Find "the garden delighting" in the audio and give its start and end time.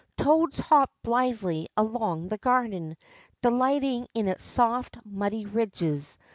2.29-4.07